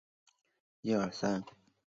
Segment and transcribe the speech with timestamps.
[0.03, 1.45] 适用于大多企业。